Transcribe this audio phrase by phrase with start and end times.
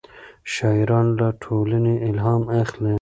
[0.53, 2.93] شاعران له ټولنې الهام اخلي.